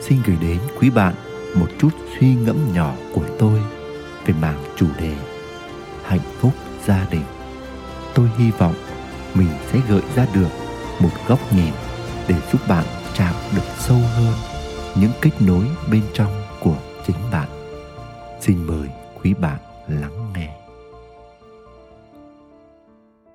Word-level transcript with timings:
xin 0.00 0.18
gửi 0.26 0.36
đến 0.40 0.58
quý 0.78 0.90
bạn 0.90 1.14
một 1.54 1.68
chút 1.78 1.90
suy 2.18 2.34
ngẫm 2.34 2.72
nhỏ 2.74 2.94
của 3.14 3.24
tôi 3.38 3.60
về 4.26 4.34
mảng 4.40 4.64
chủ 4.76 4.86
đề 4.98 5.14
hạnh 6.04 6.20
phúc 6.38 6.52
gia 6.86 7.06
đình. 7.10 7.24
Tôi 8.14 8.28
hy 8.38 8.50
vọng 8.50 8.74
mình 9.34 9.48
sẽ 9.66 9.80
gợi 9.88 10.02
ra 10.16 10.26
được 10.34 10.48
một 11.00 11.10
góc 11.28 11.38
nhìn 11.52 11.72
để 12.28 12.34
giúp 12.52 12.60
bạn 12.68 12.84
chạm 13.14 13.34
được 13.56 13.62
sâu 13.78 13.96
hơn 13.96 14.34
những 14.96 15.10
kết 15.20 15.30
nối 15.40 15.64
bên 15.90 16.02
trong 16.14 16.32
của 16.60 16.76
chính 17.06 17.16
bạn. 17.32 17.48
Xin 18.40 18.66
mời 18.66 18.88
quý 19.22 19.34
bạn 19.34 19.58
lắng 19.88 20.32
nghe. 20.34 20.56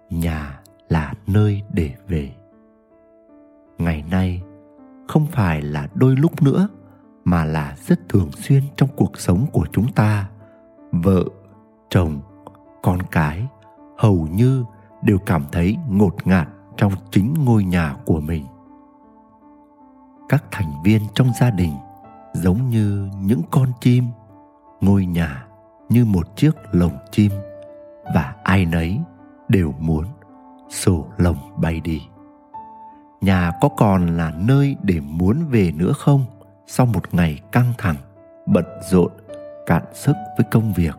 Nhà 0.10 0.60
là 0.90 1.14
nơi 1.28 1.62
để 1.74 1.92
về. 2.08 2.32
Ngày 3.78 4.04
nay 4.12 4.42
không 5.16 5.26
phải 5.26 5.62
là 5.62 5.88
đôi 5.94 6.16
lúc 6.16 6.44
nữa, 6.44 6.68
mà 7.26 7.46
là 7.46 7.76
rất 7.88 8.10
thường 8.10 8.32
xuyên 8.32 8.64
trong 8.76 8.90
cuộc 8.96 9.20
sống 9.20 9.46
của 9.52 9.66
chúng 9.72 9.94
ta. 9.94 10.30
Vợ, 10.92 11.24
chồng, 11.90 12.22
con 12.84 13.00
cái 13.12 13.48
hầu 13.98 14.28
như 14.32 14.64
đều 15.04 15.18
cảm 15.18 15.44
thấy 15.52 15.78
ngột 15.90 16.28
ngạt 16.28 16.48
trong 16.78 16.92
chính 17.12 17.34
ngôi 17.46 17.64
nhà 17.64 17.96
của 18.06 18.20
mình. 18.20 18.46
Các 20.30 20.44
thành 20.52 20.84
viên 20.84 21.02
trong 21.14 21.28
gia 21.40 21.50
đình 21.50 21.74
giống 22.34 22.70
như 22.70 23.10
những 23.22 23.42
con 23.52 23.70
chim, 23.82 24.04
ngôi 24.82 25.06
nhà 25.06 25.46
như 25.90 26.06
một 26.06 26.36
chiếc 26.36 26.52
lồng 26.72 26.98
chim 27.12 27.32
và 28.16 28.36
ai 28.44 28.66
nấy 28.66 29.00
đều 29.50 29.74
muốn 29.80 30.06
sổ 30.70 31.06
lồng 31.18 31.38
bay 31.58 31.82
đi 31.82 32.02
nhà 33.22 33.52
có 33.62 33.70
còn 33.70 34.18
là 34.18 34.34
nơi 34.38 34.76
để 34.84 35.00
muốn 35.00 35.46
về 35.50 35.72
nữa 35.76 35.94
không? 35.98 36.26
Sau 36.68 36.86
một 36.86 37.14
ngày 37.14 37.42
căng 37.52 37.74
thẳng, 37.78 37.96
bận 38.46 38.66
rộn, 38.90 39.12
cạn 39.66 39.84
sức 39.94 40.16
với 40.38 40.46
công 40.52 40.74
việc, 40.74 40.96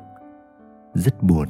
rất 0.95 1.23
buồn 1.23 1.49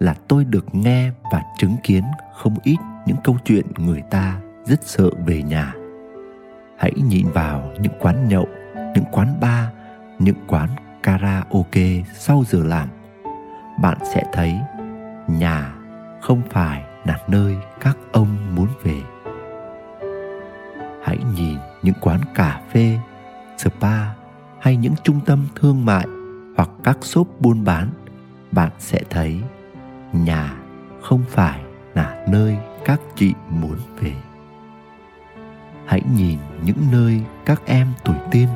là 0.00 0.14
tôi 0.28 0.44
được 0.44 0.74
nghe 0.74 1.10
và 1.32 1.42
chứng 1.58 1.76
kiến 1.82 2.04
không 2.34 2.56
ít 2.62 2.76
những 3.06 3.16
câu 3.24 3.36
chuyện 3.44 3.66
người 3.78 4.02
ta 4.10 4.40
rất 4.64 4.82
sợ 4.82 5.10
về 5.26 5.42
nhà. 5.42 5.74
Hãy 6.78 6.92
nhìn 7.08 7.26
vào 7.28 7.72
những 7.80 7.92
quán 8.00 8.28
nhậu, 8.28 8.46
những 8.74 9.04
quán 9.12 9.40
bar, 9.40 9.64
những 10.18 10.36
quán 10.46 10.68
karaoke 11.02 12.02
sau 12.14 12.44
giờ 12.46 12.64
làm. 12.64 12.88
Bạn 13.80 13.98
sẽ 14.14 14.24
thấy 14.32 14.58
nhà 15.28 15.74
không 16.20 16.42
phải 16.50 16.84
là 17.04 17.18
nơi 17.28 17.56
các 17.80 17.96
ông 18.12 18.54
muốn 18.54 18.68
về 18.82 19.00
hãy 21.06 21.18
nhìn 21.36 21.58
những 21.82 21.94
quán 22.00 22.20
cà 22.34 22.60
phê, 22.72 22.98
spa 23.58 24.14
hay 24.60 24.76
những 24.76 24.94
trung 25.04 25.20
tâm 25.26 25.46
thương 25.54 25.84
mại 25.84 26.06
hoặc 26.56 26.70
các 26.84 26.98
shop 27.02 27.28
buôn 27.40 27.64
bán, 27.64 27.90
bạn 28.52 28.70
sẽ 28.78 29.00
thấy 29.10 29.40
nhà 30.12 30.56
không 31.02 31.22
phải 31.28 31.60
là 31.94 32.26
nơi 32.28 32.58
các 32.84 33.00
chị 33.16 33.32
muốn 33.50 33.76
về. 34.00 34.14
Hãy 35.86 36.02
nhìn 36.16 36.38
những 36.64 36.78
nơi 36.92 37.22
các 37.44 37.62
em 37.66 37.88
tuổi 38.04 38.16
teen 38.30 38.48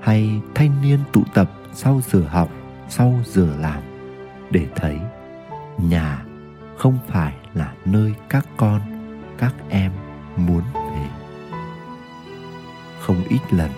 hay 0.00 0.40
thanh 0.54 0.82
niên 0.82 0.98
tụ 1.12 1.22
tập 1.34 1.50
sau 1.72 2.00
giờ 2.08 2.22
học, 2.28 2.48
sau 2.88 3.14
giờ 3.24 3.48
làm 3.60 3.82
để 4.50 4.66
thấy 4.76 4.98
nhà 5.78 6.22
không 6.76 6.98
phải 7.06 7.34
là 7.54 7.72
nơi 7.84 8.14
các 8.28 8.46
con, 8.56 8.80
các 9.38 9.54
em 9.68 9.92
muốn 10.36 10.62
về 10.74 10.87
không 13.08 13.24
ít 13.28 13.40
lần. 13.50 13.70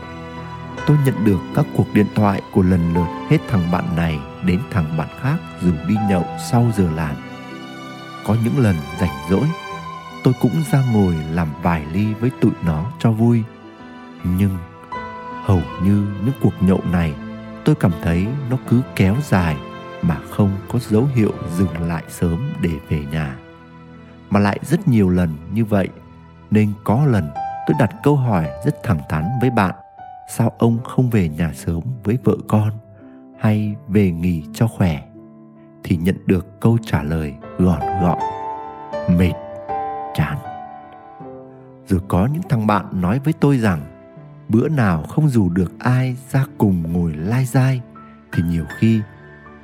Tôi 0.87 0.97
nhận 1.05 1.25
được 1.25 1.39
các 1.55 1.67
cuộc 1.77 1.95
điện 1.95 2.07
thoại 2.15 2.43
của 2.53 2.63
lần 2.63 2.95
lượt 2.95 3.07
hết 3.29 3.39
thằng 3.49 3.71
bạn 3.73 3.97
này 3.97 4.19
đến 4.45 4.61
thằng 4.71 4.97
bạn 4.97 5.09
khác 5.21 5.37
rủ 5.61 5.71
đi 5.89 5.95
nhậu 6.09 6.25
sau 6.51 6.67
giờ 6.77 6.89
làm. 6.97 7.17
Có 8.27 8.37
những 8.45 8.59
lần 8.59 8.77
rảnh 9.01 9.31
rỗi, 9.31 9.47
tôi 10.25 10.35
cũng 10.41 10.63
ra 10.73 10.83
ngồi 10.93 11.15
làm 11.33 11.49
vài 11.63 11.87
ly 11.93 12.15
với 12.15 12.31
tụi 12.41 12.53
nó 12.63 12.93
cho 12.99 13.13
vui. 13.13 13.43
Nhưng 14.39 14.59
hầu 15.45 15.63
như 15.83 16.07
những 16.25 16.35
cuộc 16.41 16.55
nhậu 16.61 16.81
này, 16.93 17.15
tôi 17.65 17.75
cảm 17.75 17.93
thấy 18.03 18.27
nó 18.51 18.57
cứ 18.69 18.81
kéo 18.97 19.17
dài 19.29 19.57
mà 20.03 20.17
không 20.31 20.51
có 20.73 20.79
dấu 20.79 21.09
hiệu 21.15 21.33
dừng 21.59 21.89
lại 21.89 22.05
sớm 22.09 22.53
để 22.61 22.71
về 22.89 23.05
nhà. 23.13 23.37
Mà 24.31 24.41
lại 24.41 24.59
rất 24.63 24.89
nhiều 24.89 25.11
lần 25.11 25.37
như 25.53 25.65
vậy, 25.65 25.89
nên 26.51 26.73
có 26.85 27.05
lần 27.07 27.31
tôi 27.71 27.77
đặt 27.79 27.91
câu 28.03 28.17
hỏi 28.17 28.51
rất 28.65 28.83
thẳng 28.83 29.01
thắn 29.09 29.25
với 29.41 29.51
bạn. 29.51 29.75
Sao 30.29 30.53
ông 30.59 30.79
không 30.85 31.11
về 31.11 31.29
nhà 31.29 31.53
sớm 31.55 31.81
với 32.05 32.19
vợ 32.25 32.37
con 32.49 32.71
hay 33.39 33.75
về 33.89 34.11
nghỉ 34.11 34.45
cho 34.55 34.67
khỏe? 34.67 35.03
Thì 35.85 35.97
nhận 35.97 36.17
được 36.27 36.61
câu 36.61 36.79
trả 36.87 37.03
lời 37.03 37.35
gọn 37.59 37.81
gọn, 38.03 38.19
mệt, 39.19 39.33
chán. 40.15 40.39
Rồi 41.87 42.01
có 42.09 42.29
những 42.33 42.43
thằng 42.49 42.67
bạn 42.67 42.87
nói 42.93 43.21
với 43.25 43.33
tôi 43.41 43.59
rằng, 43.59 43.81
bữa 44.49 44.69
nào 44.69 45.03
không 45.03 45.29
dù 45.29 45.49
được 45.49 45.73
ai 45.79 46.17
ra 46.31 46.45
cùng 46.59 46.93
ngồi 46.93 47.13
lai 47.13 47.45
dai, 47.45 47.81
thì 48.33 48.43
nhiều 48.43 48.65
khi 48.79 49.01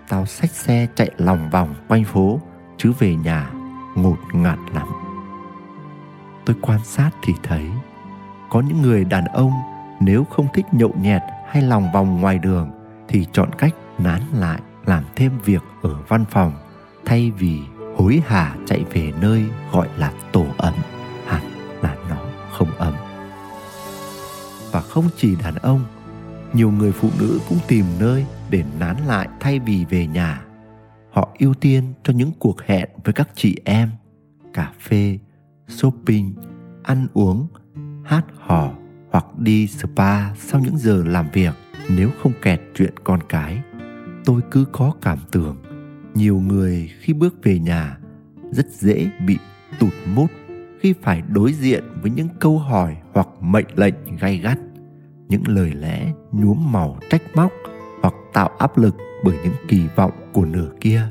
tao 0.09 0.27
xách 0.27 0.51
xe 0.51 0.87
chạy 0.95 1.11
lòng 1.17 1.51
vòng 1.51 1.75
quanh 1.89 2.05
phố, 2.05 2.41
chứ 2.77 2.93
về 2.99 3.15
nhà 3.15 3.51
ngột 3.95 4.19
ngạt 4.33 4.59
lắm. 4.75 4.89
Tôi 6.45 6.57
quan 6.63 6.81
sát 6.85 7.11
thì 7.23 7.33
thấy 7.43 7.65
có 8.57 8.63
những 8.63 8.83
người 8.83 9.05
đàn 9.05 9.25
ông 9.25 9.53
nếu 10.01 10.25
không 10.25 10.47
thích 10.55 10.67
nhậu 10.73 10.95
nhẹt 11.01 11.23
hay 11.49 11.63
lòng 11.63 11.93
vòng 11.93 12.21
ngoài 12.21 12.39
đường 12.39 12.71
thì 13.09 13.27
chọn 13.33 13.51
cách 13.59 13.75
nán 13.99 14.23
lại, 14.33 14.61
làm 14.87 15.05
thêm 15.17 15.33
việc 15.45 15.63
ở 15.83 15.97
văn 16.09 16.25
phòng, 16.31 16.53
thay 17.05 17.31
vì 17.31 17.61
hối 17.97 18.23
hả 18.27 18.57
chạy 18.67 18.85
về 18.93 19.13
nơi 19.21 19.45
gọi 19.73 19.89
là 19.97 20.13
tổ 20.33 20.47
ấm. 20.57 20.75
Hẳn 21.27 21.43
là 21.83 21.97
nó 22.11 22.17
không 22.51 22.71
ấm. 22.79 22.95
Và 24.73 24.81
không 24.81 25.05
chỉ 25.17 25.37
đàn 25.45 25.55
ông, 25.55 25.85
nhiều 26.53 26.71
người 26.71 26.93
phụ 26.93 27.09
nữ 27.21 27.41
cũng 27.49 27.59
tìm 27.69 27.85
nơi 28.01 28.27
để 28.51 28.65
nán 28.81 28.97
lại 29.07 29.29
thay 29.41 29.59
vì 29.59 29.85
về 29.85 30.07
nhà. 30.07 30.43
Họ 31.13 31.29
ưu 31.39 31.55
tiên 31.55 31.93
cho 32.03 32.13
những 32.13 32.31
cuộc 32.39 32.63
hẹn 32.63 32.89
với 33.05 33.13
các 33.13 33.29
chị 33.35 33.57
em, 33.65 33.91
cà 34.53 34.73
phê, 34.81 35.19
shopping, 35.69 36.35
ăn 36.83 37.07
uống 37.15 37.47
hát 38.07 38.25
hò 38.39 38.71
hoặc 39.11 39.39
đi 39.39 39.67
spa 39.67 40.35
sau 40.35 40.61
những 40.61 40.79
giờ 40.79 41.03
làm 41.07 41.27
việc 41.33 41.55
nếu 41.89 42.11
không 42.23 42.33
kẹt 42.43 42.61
chuyện 42.75 42.95
con 43.05 43.21
cái. 43.29 43.63
Tôi 44.25 44.41
cứ 44.51 44.65
có 44.73 44.93
cảm 45.03 45.19
tưởng, 45.33 45.57
nhiều 46.15 46.39
người 46.39 46.91
khi 47.01 47.13
bước 47.13 47.35
về 47.43 47.59
nhà 47.59 47.99
rất 48.51 48.67
dễ 48.71 49.11
bị 49.27 49.39
tụt 49.79 49.93
mút 50.15 50.31
khi 50.81 50.95
phải 51.03 51.23
đối 51.29 51.53
diện 51.53 51.85
với 52.03 52.11
những 52.11 52.29
câu 52.41 52.59
hỏi 52.59 52.97
hoặc 53.13 53.29
mệnh 53.41 53.67
lệnh 53.77 53.95
gay 54.21 54.39
gắt, 54.39 54.59
những 55.29 55.49
lời 55.49 55.73
lẽ 55.75 56.13
nhuốm 56.33 56.73
màu 56.73 56.99
trách 57.11 57.23
móc 57.35 57.53
hoặc 58.03 58.15
tạo 58.33 58.49
áp 58.59 58.79
lực 58.79 58.97
bởi 59.25 59.37
những 59.45 59.55
kỳ 59.69 59.81
vọng 59.97 60.13
của 60.33 60.45
nửa 60.45 60.71
kia. 60.81 61.03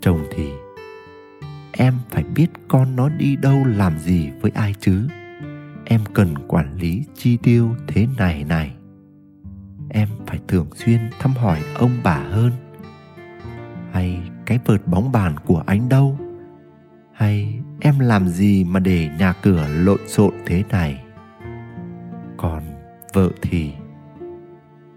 Chồng 0.00 0.20
thì, 0.36 0.50
em 1.72 1.94
phải 2.10 2.24
biết 2.24 2.46
con 2.68 2.96
nó 2.96 3.08
đi 3.08 3.36
đâu 3.36 3.64
làm 3.64 3.98
gì 3.98 4.30
với 4.40 4.50
ai 4.54 4.74
chứ? 4.80 5.08
Em 5.84 6.00
cần 6.14 6.34
quản 6.48 6.76
lý 6.76 7.04
chi 7.14 7.36
tiêu 7.36 7.70
thế 7.88 8.06
này 8.18 8.44
này. 8.44 8.74
Em 9.88 10.08
phải 10.26 10.40
thường 10.48 10.66
xuyên 10.74 11.00
thăm 11.20 11.32
hỏi 11.32 11.62
ông 11.78 11.90
bà 12.04 12.16
hơn. 12.16 12.52
Hay 13.92 14.22
cái 14.46 14.58
vợt 14.64 14.86
bóng 14.86 15.12
bàn 15.12 15.34
của 15.46 15.62
anh 15.66 15.88
đâu? 15.88 16.18
Hay 17.12 17.60
em 17.80 17.98
làm 17.98 18.28
gì 18.28 18.64
mà 18.64 18.80
để 18.80 19.10
nhà 19.18 19.32
cửa 19.42 19.68
lộn 19.68 19.98
xộn 20.06 20.34
thế 20.46 20.64
này? 20.70 21.04
Còn 22.36 22.62
vợ 23.12 23.30
thì 23.42 23.72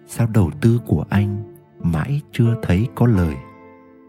sao 0.08 0.28
đầu 0.34 0.52
tư 0.62 0.82
của 0.86 1.06
anh 1.10 1.56
mãi 1.80 2.22
chưa 2.32 2.56
thấy 2.64 2.88
có 2.96 3.08
lời? 3.08 3.36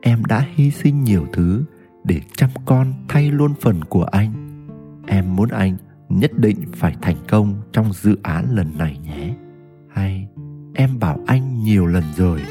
Em 0.02 0.25
đã 0.25 0.46
hy 0.55 0.70
sinh 0.70 1.05
nhiều 1.05 1.26
thứ 1.32 1.64
để 2.05 2.20
chăm 2.37 2.50
con 2.64 2.93
thay 3.08 3.31
luôn 3.31 3.55
phần 3.61 3.84
của 3.84 4.05
anh. 4.05 4.32
Em 5.06 5.37
muốn 5.37 5.49
anh 5.49 5.76
nhất 6.08 6.32
định 6.38 6.64
phải 6.76 6.97
thành 7.03 7.17
công 7.29 7.55
trong 7.73 7.93
dự 7.93 8.17
án 8.23 8.56
lần 8.56 8.79
này 8.79 8.99
nhé. 9.05 9.35
Hay, 9.88 10.29
em 10.75 10.99
bảo 10.99 11.19
anh 11.26 11.62
nhiều 11.62 11.87
lần 11.87 12.05
rồi, 12.17 12.43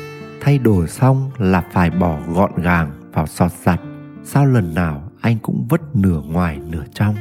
thay 0.42 0.58
đổi 0.58 0.88
xong 0.88 1.32
là 1.38 1.64
phải 1.72 1.90
bỏ 1.90 2.20
gọn 2.28 2.52
gàng 2.56 2.92
vào 3.14 3.28
sọt 3.28 3.52
giặt 3.52 3.82
sao 4.24 4.46
lần 4.46 4.74
nào 4.74 5.12
anh 5.22 5.38
cũng 5.40 5.68
vứt 5.70 5.82
nửa 5.96 6.22
ngoài 6.22 6.60
nửa 6.70 6.84
trong. 6.94 7.16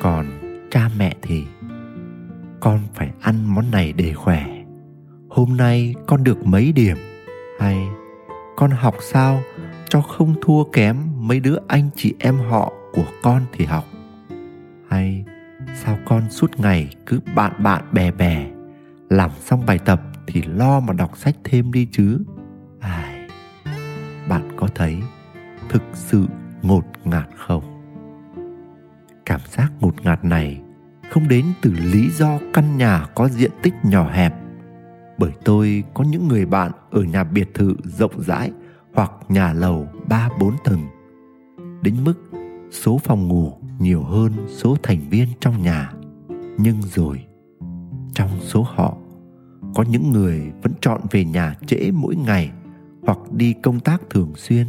Còn 0.00 0.26
cha 0.70 0.90
mẹ 0.98 1.14
thì, 1.22 1.44
con 2.60 2.80
phải 2.94 3.10
ăn 3.20 3.54
món 3.54 3.70
này 3.70 3.92
để 3.92 4.12
khỏe. 4.12 4.46
Hôm 5.30 5.56
nay 5.56 5.94
con 6.06 6.24
được 6.24 6.46
mấy 6.46 6.72
điểm? 6.72 6.96
Hay, 7.60 7.88
con 8.56 8.70
học 8.70 8.94
sao 9.00 9.42
cho 9.88 10.00
không 10.00 10.34
thua 10.42 10.64
kém 10.64 10.96
mấy 11.16 11.40
đứa 11.40 11.56
anh 11.68 11.90
chị 11.96 12.14
em 12.18 12.38
họ 12.38 12.72
của 12.92 13.06
con 13.22 13.42
thì 13.52 13.64
học? 13.64 13.84
Hay 14.96 15.24
sao 15.74 15.98
con 16.06 16.30
suốt 16.30 16.60
ngày 16.60 16.88
cứ 17.06 17.20
bạn 17.34 17.52
bạn 17.62 17.84
bè 17.92 18.10
bè? 18.10 18.50
Làm 19.10 19.30
xong 19.40 19.66
bài 19.66 19.78
tập 19.78 20.02
thì 20.26 20.42
lo 20.42 20.80
mà 20.80 20.92
đọc 20.92 21.16
sách 21.16 21.36
thêm 21.44 21.72
đi 21.72 21.88
chứ. 21.92 22.24
Ai, 22.80 23.28
bạn 24.28 24.48
có 24.56 24.68
thấy 24.74 24.96
thực 25.68 25.82
sự 25.92 26.26
ngột 26.62 26.84
ngạt 27.04 27.28
không? 27.36 27.62
Cảm 29.26 29.40
giác 29.50 29.72
ngột 29.80 30.04
ngạt 30.04 30.24
này 30.24 30.60
không 31.10 31.28
đến 31.28 31.46
từ 31.62 31.72
lý 31.92 32.10
do 32.10 32.38
căn 32.52 32.76
nhà 32.76 33.06
có 33.14 33.28
diện 33.28 33.50
tích 33.62 33.74
nhỏ 33.82 34.10
hẹp. 34.10 34.34
Bởi 35.18 35.32
tôi 35.44 35.84
có 35.94 36.04
những 36.04 36.28
người 36.28 36.46
bạn 36.46 36.72
ở 36.90 37.02
nhà 37.02 37.24
biệt 37.24 37.54
thự 37.54 37.76
rộng 37.84 38.22
rãi 38.22 38.50
hoặc 38.94 39.10
nhà 39.28 39.52
lầu 39.52 39.88
3-4 40.08 40.52
tầng. 40.64 40.80
Đến 41.82 41.94
mức 42.04 42.14
số 42.70 42.98
phòng 42.98 43.28
ngủ 43.28 43.52
nhiều 43.78 44.02
hơn 44.02 44.32
số 44.48 44.76
thành 44.82 45.08
viên 45.10 45.28
trong 45.40 45.62
nhà. 45.62 45.92
Nhưng 46.58 46.82
rồi, 46.82 47.24
trong 48.14 48.30
số 48.40 48.62
họ, 48.62 48.96
có 49.74 49.82
những 49.82 50.12
người 50.12 50.52
vẫn 50.62 50.72
chọn 50.80 51.00
về 51.10 51.24
nhà 51.24 51.54
trễ 51.66 51.90
mỗi 51.94 52.16
ngày 52.16 52.52
hoặc 53.02 53.18
đi 53.32 53.54
công 53.62 53.80
tác 53.80 54.02
thường 54.10 54.32
xuyên 54.36 54.66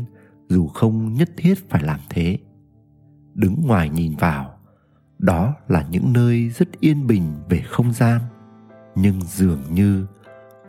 dù 0.49 0.67
không 0.67 1.13
nhất 1.13 1.29
thiết 1.37 1.69
phải 1.69 1.83
làm 1.83 1.99
thế. 2.09 2.37
Đứng 3.33 3.55
ngoài 3.67 3.89
nhìn 3.89 4.15
vào, 4.15 4.59
đó 5.19 5.53
là 5.67 5.85
những 5.91 6.13
nơi 6.13 6.49
rất 6.49 6.79
yên 6.79 7.07
bình 7.07 7.33
về 7.49 7.59
không 7.59 7.93
gian, 7.93 8.21
nhưng 8.95 9.21
dường 9.21 9.61
như 9.71 10.05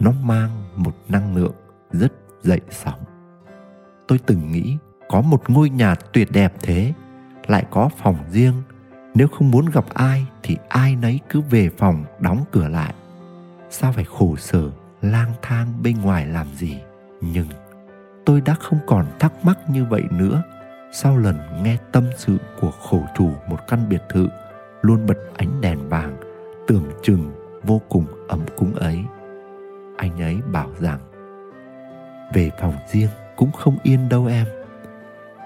nó 0.00 0.12
mang 0.22 0.50
một 0.76 0.96
năng 1.08 1.36
lượng 1.36 1.54
rất 1.92 2.12
dậy 2.42 2.60
sóng 2.70 3.00
tôi 4.08 4.18
từng 4.26 4.52
nghĩ 4.52 4.76
có 5.08 5.20
một 5.20 5.50
ngôi 5.50 5.70
nhà 5.70 5.94
tuyệt 5.94 6.28
đẹp 6.32 6.52
thế 6.62 6.92
lại 7.48 7.64
có 7.70 7.88
phòng 7.96 8.16
riêng. 8.30 8.62
Nếu 9.14 9.28
không 9.28 9.50
muốn 9.50 9.66
gặp 9.72 9.84
ai 9.94 10.26
thì 10.42 10.56
ai 10.68 10.96
nấy 10.96 11.20
cứ 11.28 11.40
về 11.40 11.70
phòng 11.78 12.04
đóng 12.20 12.44
cửa 12.50 12.68
lại. 12.68 12.94
Sao 13.70 13.92
phải 13.92 14.04
khổ 14.04 14.36
sở, 14.36 14.70
lang 15.02 15.32
thang 15.42 15.72
bên 15.82 16.02
ngoài 16.02 16.26
làm 16.26 16.46
gì? 16.54 16.80
Nhưng 17.20 17.46
tôi 18.24 18.40
đã 18.40 18.54
không 18.54 18.78
còn 18.86 19.06
thắc 19.18 19.32
mắc 19.44 19.58
như 19.70 19.84
vậy 19.84 20.02
nữa. 20.10 20.42
Sau 20.92 21.16
lần 21.16 21.38
nghe 21.62 21.76
tâm 21.92 22.04
sự 22.16 22.36
của 22.60 22.70
khổ 22.70 23.02
chủ 23.16 23.30
một 23.48 23.58
căn 23.68 23.88
biệt 23.88 24.02
thự, 24.08 24.28
luôn 24.82 25.06
bật 25.06 25.18
ánh 25.36 25.60
đèn 25.60 25.88
vàng, 25.88 26.16
tưởng 26.66 26.84
chừng 27.02 27.32
vô 27.62 27.80
cùng 27.88 28.06
ấm 28.28 28.40
cúng 28.56 28.74
ấy. 28.74 29.04
Anh 29.96 30.20
ấy 30.20 30.38
bảo 30.52 30.70
rằng, 30.80 30.98
về 32.32 32.50
phòng 32.60 32.74
riêng 32.88 33.10
cũng 33.36 33.52
không 33.52 33.78
yên 33.82 34.08
đâu 34.08 34.26
em 34.26 34.46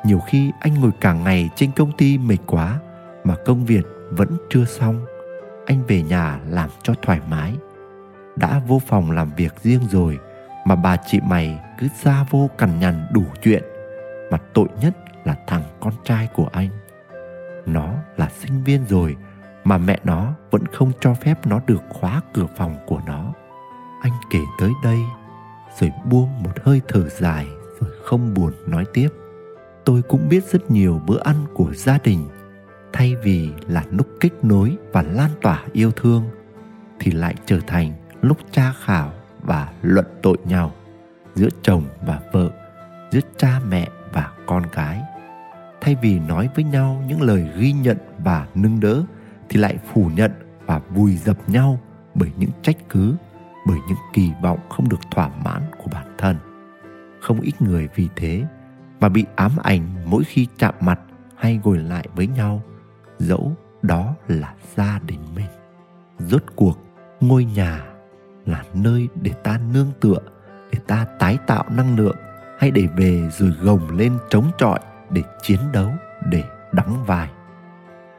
nhiều 0.04 0.20
khi 0.26 0.52
anh 0.60 0.74
ngồi 0.74 0.90
cả 1.00 1.12
ngày 1.12 1.50
trên 1.56 1.72
công 1.72 1.92
ty 1.92 2.18
mệt 2.18 2.38
quá 2.46 2.78
mà 3.24 3.34
công 3.46 3.64
việc 3.64 3.86
vẫn 4.10 4.28
chưa 4.50 4.64
xong, 4.64 5.04
anh 5.66 5.82
về 5.88 6.02
nhà 6.02 6.40
làm 6.48 6.70
cho 6.82 6.94
thoải 7.02 7.20
mái. 7.30 7.56
Đã 8.36 8.60
vô 8.66 8.80
phòng 8.86 9.10
làm 9.10 9.30
việc 9.36 9.54
riêng 9.62 9.80
rồi 9.90 10.18
mà 10.66 10.74
bà 10.74 10.96
chị 10.96 11.20
mày 11.20 11.60
cứ 11.78 11.88
ra 12.02 12.24
vô 12.30 12.50
cằn 12.58 12.78
nhằn 12.78 13.06
đủ 13.12 13.24
chuyện, 13.42 13.62
mà 14.30 14.38
tội 14.54 14.68
nhất 14.80 14.96
là 15.24 15.36
thằng 15.46 15.62
con 15.80 15.92
trai 16.04 16.28
của 16.34 16.48
anh. 16.52 16.68
Nó 17.66 17.94
là 18.16 18.28
sinh 18.28 18.64
viên 18.64 18.84
rồi 18.88 19.16
mà 19.64 19.78
mẹ 19.78 19.98
nó 20.04 20.32
vẫn 20.50 20.66
không 20.66 20.92
cho 21.00 21.14
phép 21.14 21.46
nó 21.46 21.60
được 21.66 21.82
khóa 21.88 22.20
cửa 22.32 22.46
phòng 22.56 22.76
của 22.86 23.00
nó. 23.06 23.32
Anh 24.02 24.12
kể 24.30 24.40
tới 24.60 24.70
đây, 24.84 24.98
rồi 25.80 25.92
buông 26.04 26.42
một 26.42 26.50
hơi 26.64 26.80
thở 26.88 27.08
dài, 27.08 27.46
rồi 27.80 27.90
không 28.04 28.34
buồn 28.34 28.52
nói 28.66 28.84
tiếp 28.94 29.08
tôi 29.84 30.02
cũng 30.02 30.28
biết 30.28 30.44
rất 30.52 30.70
nhiều 30.70 31.00
bữa 31.06 31.20
ăn 31.24 31.36
của 31.54 31.74
gia 31.74 31.98
đình, 31.98 32.28
thay 32.92 33.16
vì 33.22 33.50
là 33.68 33.84
lúc 33.90 34.06
kết 34.20 34.30
nối 34.42 34.76
và 34.92 35.02
lan 35.02 35.30
tỏa 35.42 35.64
yêu 35.72 35.90
thương, 35.90 36.24
thì 37.00 37.12
lại 37.12 37.34
trở 37.46 37.60
thành 37.66 37.92
lúc 38.22 38.38
tra 38.50 38.72
khảo 38.84 39.12
và 39.42 39.72
luận 39.82 40.06
tội 40.22 40.36
nhau 40.44 40.72
giữa 41.34 41.48
chồng 41.62 41.84
và 42.06 42.20
vợ, 42.32 42.50
giữa 43.10 43.20
cha 43.36 43.60
mẹ 43.68 43.88
và 44.12 44.30
con 44.46 44.62
cái. 44.72 45.00
Thay 45.80 45.96
vì 46.02 46.18
nói 46.18 46.48
với 46.54 46.64
nhau 46.64 47.04
những 47.08 47.22
lời 47.22 47.50
ghi 47.56 47.72
nhận 47.72 47.96
và 48.18 48.46
nâng 48.54 48.80
đỡ, 48.80 49.02
thì 49.48 49.60
lại 49.60 49.78
phủ 49.92 50.10
nhận 50.16 50.30
và 50.66 50.78
vùi 50.78 51.16
dập 51.16 51.48
nhau 51.48 51.80
bởi 52.14 52.30
những 52.36 52.50
trách 52.62 52.76
cứ, 52.88 53.14
bởi 53.66 53.78
những 53.88 53.98
kỳ 54.12 54.30
vọng 54.42 54.58
không 54.68 54.88
được 54.88 55.00
thỏa 55.10 55.28
mãn 55.44 55.62
của 55.78 55.90
bản 55.92 56.06
thân. 56.18 56.36
Không 57.20 57.40
ít 57.40 57.62
người 57.62 57.88
vì 57.94 58.08
thế 58.16 58.44
mà 59.02 59.08
bị 59.08 59.26
ám 59.36 59.52
ảnh 59.62 59.82
mỗi 60.04 60.24
khi 60.24 60.46
chạm 60.58 60.74
mặt 60.80 61.00
hay 61.36 61.60
ngồi 61.64 61.78
lại 61.78 62.08
với 62.14 62.26
nhau, 62.26 62.62
dẫu 63.18 63.52
đó 63.82 64.14
là 64.28 64.54
gia 64.76 65.00
đình 65.06 65.20
mình. 65.34 65.46
Rốt 66.18 66.42
cuộc, 66.56 66.78
ngôi 67.20 67.44
nhà 67.44 67.84
là 68.46 68.64
nơi 68.74 69.08
để 69.22 69.32
ta 69.44 69.60
nương 69.72 69.90
tựa, 70.00 70.18
để 70.72 70.78
ta 70.86 71.06
tái 71.18 71.38
tạo 71.46 71.64
năng 71.70 71.96
lượng, 71.96 72.16
hay 72.58 72.70
để 72.70 72.88
về 72.96 73.28
rồi 73.38 73.52
gồng 73.62 73.98
lên 73.98 74.18
chống 74.30 74.50
chọi 74.58 74.78
để 75.10 75.22
chiến 75.42 75.60
đấu, 75.72 75.90
để 76.30 76.44
đóng 76.72 77.04
vai. 77.06 77.28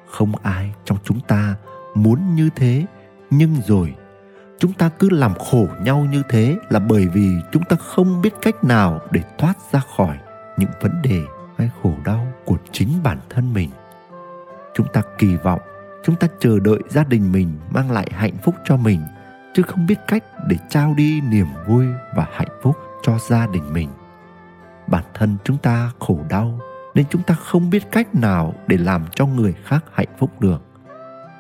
Không 0.09 0.35
ai 0.35 0.74
trong 0.85 0.97
chúng 1.03 1.19
ta 1.19 1.56
muốn 1.95 2.35
như 2.35 2.50
thế, 2.56 2.85
nhưng 3.30 3.56
rồi, 3.68 3.95
chúng 4.59 4.74
ta 4.74 4.89
cứ 5.00 5.09
làm 5.09 5.33
khổ 5.35 5.68
nhau 5.81 6.07
như 6.12 6.24
thế 6.30 6.57
là 6.69 6.80
bởi 6.80 7.07
vì 7.07 7.30
chúng 7.51 7.63
ta 7.63 7.75
không 7.75 8.21
biết 8.21 8.33
cách 8.41 8.63
nào 8.63 9.00
để 9.12 9.21
thoát 9.38 9.57
ra 9.71 9.81
khỏi 9.97 10.18
những 10.57 10.69
vấn 10.81 11.01
đề 11.01 11.21
hay 11.57 11.69
khổ 11.83 11.94
đau 12.05 12.27
của 12.45 12.57
chính 12.71 12.89
bản 13.03 13.17
thân 13.29 13.53
mình. 13.53 13.69
Chúng 14.73 14.88
ta 14.94 15.01
kỳ 15.17 15.35
vọng, 15.35 15.61
chúng 16.03 16.15
ta 16.15 16.27
chờ 16.39 16.59
đợi 16.59 16.79
gia 16.89 17.03
đình 17.03 17.31
mình 17.31 17.59
mang 17.69 17.92
lại 17.92 18.07
hạnh 18.11 18.37
phúc 18.44 18.56
cho 18.66 18.78
mình, 18.78 19.01
chứ 19.54 19.63
không 19.63 19.87
biết 19.87 19.99
cách 20.07 20.23
để 20.47 20.57
trao 20.69 20.94
đi 20.97 21.21
niềm 21.21 21.47
vui 21.68 21.85
và 22.16 22.28
hạnh 22.31 22.59
phúc 22.61 22.78
cho 23.04 23.18
gia 23.30 23.47
đình 23.47 23.73
mình. 23.73 23.89
Bản 24.87 25.04
thân 25.13 25.37
chúng 25.44 25.57
ta 25.57 25.92
khổ 25.99 26.19
đau 26.30 26.59
nên 26.94 27.06
chúng 27.09 27.23
ta 27.23 27.33
không 27.33 27.69
biết 27.69 27.83
cách 27.92 28.16
nào 28.16 28.54
để 28.68 28.78
làm 28.78 29.06
cho 29.16 29.25
người 29.25 29.54
khác 29.63 29.85
hạnh 29.94 30.16
phúc 30.18 30.42
được. 30.42 30.61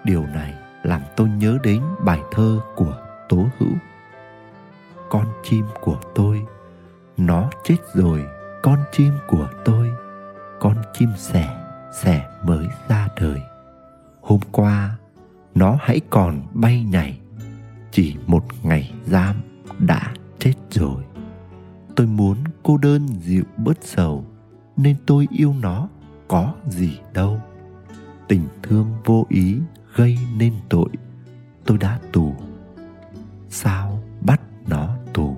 Điều 0.03 0.25
này 0.25 0.53
làm 0.83 1.01
tôi 1.15 1.29
nhớ 1.29 1.57
đến 1.63 1.81
bài 2.05 2.19
thơ 2.31 2.59
của 2.75 2.97
tố 3.29 3.45
hữu. 3.59 3.73
Con 5.09 5.25
chim 5.43 5.65
của 5.81 5.97
tôi, 6.15 6.45
nó 7.17 7.49
chết 7.63 7.77
rồi 7.93 8.25
con 8.63 8.79
chim 8.91 9.13
của 9.27 9.49
tôi, 9.65 9.91
con 10.59 10.77
chim 10.93 11.09
sẻ 11.17 11.65
sẻ 11.93 12.29
mới 12.43 12.67
ra 12.87 13.07
đời. 13.21 13.41
Hôm 14.21 14.39
qua, 14.51 14.97
nó 15.55 15.77
hãy 15.81 16.01
còn 16.09 16.41
bay 16.53 16.83
nhảy, 16.83 17.19
chỉ 17.91 18.15
một 18.27 18.43
ngày 18.63 18.93
giam 19.05 19.35
đã 19.79 20.13
chết 20.39 20.53
rồi. 20.71 21.03
Tôi 21.95 22.07
muốn 22.07 22.37
cô 22.63 22.77
đơn 22.77 23.07
dịu 23.21 23.43
bớt 23.57 23.77
sầu, 23.81 24.25
nên 24.77 24.95
tôi 25.05 25.27
yêu 25.31 25.53
nó 25.61 25.87
có 26.27 26.53
gì 26.69 26.99
đâu. 27.13 27.41
Tình 28.27 28.47
thương 28.61 28.87
vô 29.05 29.25
ý 29.29 29.57
gây 29.95 30.17
nên 30.37 30.53
tội, 30.69 30.89
tôi 31.65 31.77
đã 31.77 31.99
tù. 32.11 32.35
Sao 33.49 33.99
bắt 34.21 34.41
nó 34.67 34.95
tù? 35.13 35.37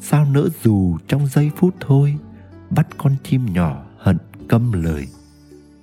Sao 0.00 0.24
nỡ 0.24 0.48
dù 0.62 0.98
trong 1.08 1.26
giây 1.26 1.50
phút 1.56 1.74
thôi 1.80 2.18
bắt 2.70 2.86
con 2.96 3.16
chim 3.24 3.46
nhỏ 3.52 3.82
hận 3.98 4.18
câm 4.48 4.72
lời. 4.72 5.06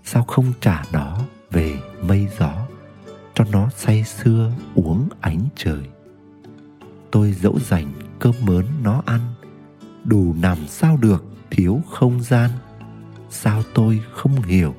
Sao 0.03 0.23
không 0.23 0.53
trả 0.61 0.83
nó 0.91 1.19
về 1.51 1.79
mây 2.01 2.27
gió, 2.39 2.67
cho 3.33 3.45
nó 3.51 3.69
say 3.69 4.03
sưa 4.03 4.51
uống 4.75 5.09
ánh 5.21 5.39
trời? 5.55 5.83
Tôi 7.11 7.31
dẫu 7.31 7.59
dành 7.59 7.93
cơm 8.19 8.35
mớn 8.41 8.65
nó 8.83 9.03
ăn, 9.05 9.21
đủ 10.03 10.35
nằm 10.41 10.57
sao 10.67 10.97
được 10.97 11.25
thiếu 11.51 11.81
không 11.91 12.21
gian? 12.21 12.49
Sao 13.29 13.63
tôi 13.73 14.01
không 14.13 14.41
hiểu, 14.41 14.75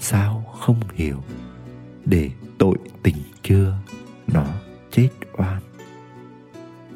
sao 0.00 0.44
không 0.60 0.80
hiểu? 0.94 1.22
Để 2.04 2.30
tội 2.58 2.76
tình 3.02 3.16
chưa, 3.42 3.78
nó 4.26 4.44
chết 4.90 5.08
oan. 5.38 5.62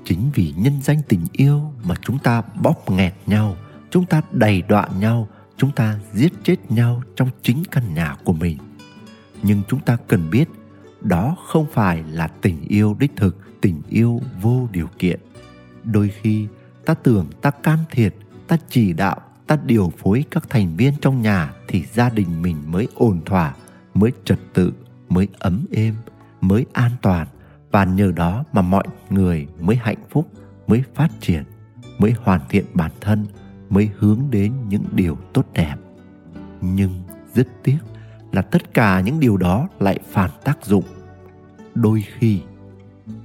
Chính 0.05 0.31
vì 0.35 0.55
nhân 0.57 0.83
danh 0.83 1.03
tình 1.09 1.27
yêu 1.33 1.73
mà 1.85 1.95
chúng 2.03 2.19
ta 2.19 2.43
bóp 2.63 2.91
nghẹt 2.91 3.15
nhau 3.27 3.57
chúng 3.93 4.07
ta 4.07 4.23
đầy 4.31 4.63
đọa 4.63 4.89
nhau, 4.99 5.29
chúng 5.57 5.71
ta 5.71 5.99
giết 6.13 6.33
chết 6.43 6.57
nhau 6.71 7.03
trong 7.17 7.29
chính 7.43 7.63
căn 7.71 7.95
nhà 7.95 8.17
của 8.25 8.33
mình. 8.33 8.59
Nhưng 9.43 9.63
chúng 9.69 9.81
ta 9.81 9.97
cần 10.09 10.31
biết, 10.31 10.49
đó 11.01 11.37
không 11.47 11.67
phải 11.73 12.03
là 12.11 12.27
tình 12.27 12.65
yêu 12.69 12.97
đích 12.99 13.13
thực, 13.17 13.61
tình 13.61 13.83
yêu 13.89 14.21
vô 14.41 14.69
điều 14.73 14.89
kiện. 14.99 15.21
Đôi 15.85 16.09
khi, 16.09 16.47
ta 16.85 16.95
tưởng 16.95 17.27
ta 17.43 17.51
can 17.51 17.79
thiệp, 17.91 18.15
ta 18.49 18.57
chỉ 18.69 18.93
đạo, 18.93 19.17
ta 19.47 19.59
điều 19.65 19.93
phối 19.99 20.25
các 20.31 20.51
thành 20.51 20.77
viên 20.77 20.95
trong 21.01 21.23
nhà 21.23 21.53
thì 21.69 21.85
gia 21.93 22.11
đình 22.11 22.43
mình 22.43 22.57
mới 22.67 22.89
ổn 22.95 23.21
thỏa, 23.27 23.55
mới 23.95 24.13
trật 24.25 24.39
tự, 24.55 24.73
mới 25.09 25.29
ấm 25.39 25.67
êm, 25.73 25.95
mới 26.41 26.67
an 26.73 26.91
toàn. 27.03 27.27
Và 27.71 27.85
nhờ 27.85 28.13
đó 28.17 28.45
mà 28.53 28.63
mọi 28.63 28.85
người 29.11 29.47
mới 29.61 29.77
hạnh 29.77 30.03
phúc, 30.11 30.29
mới 30.67 30.83
phát 30.95 31.09
triển, 31.21 31.45
mới 31.99 32.15
hoàn 32.23 32.41
thiện 32.49 32.65
bản 32.75 32.91
thân 33.01 33.27
mới 33.73 33.91
hướng 33.99 34.21
đến 34.31 34.53
những 34.69 34.85
điều 34.93 35.17
tốt 35.33 35.47
đẹp. 35.53 35.77
Nhưng 36.61 37.03
rất 37.35 37.49
tiếc 37.63 37.79
là 38.33 38.43
tất 38.43 38.75
cả 38.75 39.01
những 39.01 39.21
điều 39.21 39.37
đó 39.37 39.69
lại 39.79 39.99
phản 40.11 40.31
tác 40.45 40.65
dụng. 40.65 40.85
Đôi 41.75 42.05
khi, 42.19 42.41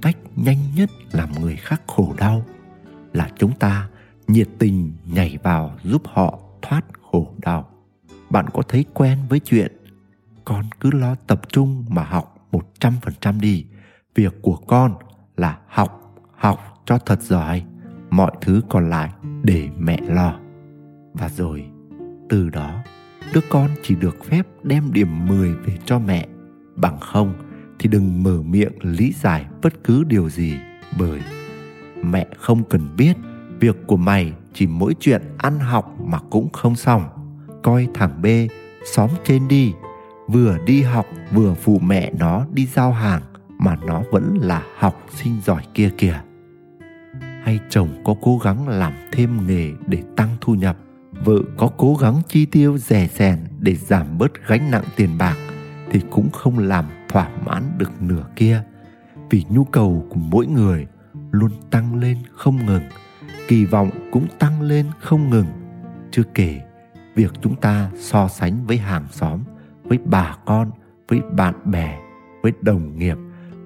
cách 0.02 0.16
nhanh 0.36 0.58
nhất 0.76 0.90
làm 1.12 1.28
người 1.40 1.56
khác 1.56 1.82
khổ 1.86 2.14
đau 2.18 2.44
là 3.12 3.30
chúng 3.38 3.52
ta 3.52 3.88
nhiệt 4.28 4.48
tình 4.58 4.92
nhảy 5.06 5.38
vào 5.42 5.76
giúp 5.84 6.02
họ 6.04 6.38
thoát 6.62 6.84
khổ 7.10 7.34
đau. 7.38 7.68
Bạn 8.30 8.46
có 8.52 8.62
thấy 8.68 8.84
quen 8.94 9.18
với 9.28 9.40
chuyện, 9.40 9.72
con 10.44 10.64
cứ 10.80 10.90
lo 10.90 11.14
tập 11.14 11.40
trung 11.48 11.84
mà 11.88 12.04
học 12.04 12.48
một 12.52 12.80
trăm 12.80 12.94
phần 13.02 13.14
trăm 13.20 13.40
đi, 13.40 13.66
việc 14.14 14.34
của 14.42 14.56
con 14.56 14.94
là 15.36 15.58
học 15.68 16.14
học 16.36 16.82
cho 16.86 16.98
thật 16.98 17.22
giỏi, 17.22 17.64
mọi 18.10 18.32
thứ 18.40 18.62
còn 18.68 18.90
lại 18.90 19.12
để 19.42 19.68
mẹ 19.78 20.00
lo. 20.08 20.38
Và 21.12 21.28
rồi, 21.28 21.64
từ 22.28 22.48
đó, 22.48 22.70
đứa 23.34 23.40
con 23.50 23.70
chỉ 23.82 23.94
được 23.94 24.24
phép 24.24 24.42
đem 24.62 24.92
điểm 24.92 25.26
10 25.26 25.54
về 25.54 25.76
cho 25.84 25.98
mẹ. 25.98 26.26
Bằng 26.76 27.00
không 27.00 27.34
thì 27.78 27.88
đừng 27.88 28.22
mở 28.22 28.42
miệng 28.42 28.72
lý 28.82 29.12
giải 29.12 29.46
bất 29.62 29.84
cứ 29.84 30.04
điều 30.04 30.28
gì, 30.28 30.54
bởi 30.98 31.20
mẹ 32.04 32.26
không 32.38 32.64
cần 32.64 32.88
biết 32.96 33.16
việc 33.60 33.76
của 33.86 33.96
mày 33.96 34.32
chỉ 34.54 34.66
mỗi 34.66 34.94
chuyện 35.00 35.22
ăn 35.38 35.58
học 35.58 35.96
mà 36.04 36.18
cũng 36.30 36.52
không 36.52 36.76
xong. 36.76 37.04
Coi 37.62 37.88
thằng 37.94 38.22
b 38.22 38.26
xóm 38.84 39.10
trên 39.24 39.48
đi, 39.48 39.72
vừa 40.28 40.58
đi 40.66 40.82
học 40.82 41.06
vừa 41.32 41.54
phụ 41.54 41.78
mẹ 41.78 42.12
nó 42.18 42.46
đi 42.52 42.66
giao 42.66 42.92
hàng 42.92 43.22
mà 43.58 43.76
nó 43.86 44.02
vẫn 44.10 44.38
là 44.40 44.62
học 44.78 45.06
sinh 45.14 45.36
giỏi 45.44 45.62
kia 45.74 45.90
kìa 45.98 46.20
hay 47.42 47.60
chồng 47.68 47.88
có 48.04 48.14
cố 48.20 48.38
gắng 48.38 48.68
làm 48.68 48.92
thêm 49.12 49.46
nghề 49.46 49.72
để 49.86 50.02
tăng 50.16 50.36
thu 50.40 50.54
nhập? 50.54 50.76
Vợ 51.24 51.38
có 51.56 51.70
cố 51.76 51.94
gắng 51.94 52.22
chi 52.28 52.46
tiêu 52.46 52.78
rẻ 52.78 53.08
rèn 53.14 53.38
để 53.60 53.74
giảm 53.74 54.18
bớt 54.18 54.32
gánh 54.46 54.70
nặng 54.70 54.84
tiền 54.96 55.18
bạc 55.18 55.36
thì 55.90 56.00
cũng 56.10 56.30
không 56.30 56.58
làm 56.58 56.84
thỏa 57.08 57.28
mãn 57.46 57.62
được 57.78 58.02
nửa 58.02 58.24
kia. 58.36 58.62
Vì 59.30 59.44
nhu 59.48 59.64
cầu 59.64 60.06
của 60.10 60.20
mỗi 60.20 60.46
người 60.46 60.86
luôn 61.30 61.50
tăng 61.70 61.94
lên 62.00 62.18
không 62.32 62.66
ngừng, 62.66 62.82
kỳ 63.48 63.64
vọng 63.64 63.90
cũng 64.12 64.26
tăng 64.38 64.62
lên 64.62 64.86
không 65.00 65.30
ngừng. 65.30 65.46
Chưa 66.10 66.22
kể, 66.34 66.60
việc 67.14 67.32
chúng 67.42 67.56
ta 67.56 67.90
so 67.96 68.28
sánh 68.28 68.66
với 68.66 68.76
hàng 68.76 69.06
xóm, 69.10 69.40
với 69.82 69.98
bà 69.98 70.36
con, 70.46 70.70
với 71.08 71.20
bạn 71.32 71.54
bè, 71.64 71.98
với 72.42 72.52
đồng 72.60 72.98
nghiệp, 72.98 73.16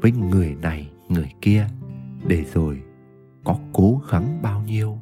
với 0.01 0.13
người 0.13 0.57
này, 0.63 0.91
người 1.09 1.33
kia. 1.41 1.67
Để 2.27 2.45
rồi 2.55 2.83
có 3.45 3.57
cố 3.73 4.01
gắng 4.11 4.43
bao 4.43 4.63
nhiêu 4.67 4.99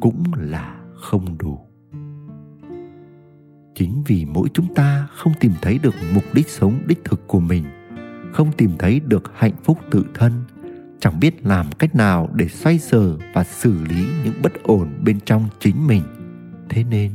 cũng 0.00 0.22
là 0.36 0.76
không 0.94 1.38
đủ. 1.38 1.60
Chính 3.74 4.02
vì 4.06 4.24
mỗi 4.24 4.48
chúng 4.54 4.74
ta 4.74 5.08
không 5.14 5.32
tìm 5.40 5.52
thấy 5.62 5.78
được 5.78 5.94
mục 6.14 6.24
đích 6.32 6.48
sống 6.48 6.78
đích 6.86 7.04
thực 7.04 7.26
của 7.26 7.40
mình, 7.40 7.64
không 8.32 8.52
tìm 8.52 8.70
thấy 8.78 9.00
được 9.00 9.32
hạnh 9.34 9.56
phúc 9.64 9.78
tự 9.90 10.04
thân, 10.14 10.32
chẳng 11.00 11.20
biết 11.20 11.46
làm 11.46 11.66
cách 11.78 11.94
nào 11.94 12.28
để 12.34 12.48
xoay 12.48 12.78
sở 12.78 13.16
và 13.34 13.44
xử 13.44 13.84
lý 13.84 14.06
những 14.24 14.34
bất 14.42 14.52
ổn 14.62 14.88
bên 15.04 15.20
trong 15.20 15.48
chính 15.60 15.86
mình, 15.86 16.02
thế 16.68 16.84
nên 16.84 17.12